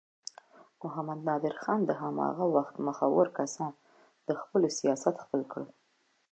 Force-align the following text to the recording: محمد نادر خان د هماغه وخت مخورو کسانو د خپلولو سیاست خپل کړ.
محمد 0.83 1.19
نادر 1.27 1.55
خان 1.63 1.79
د 1.85 1.91
هماغه 2.01 2.45
وخت 2.55 2.75
مخورو 2.87 3.35
کسانو 3.37 3.77
د 4.27 4.29
خپلولو 4.39 4.75
سیاست 4.79 5.15
خپل 5.25 5.41
کړ. 5.51 5.63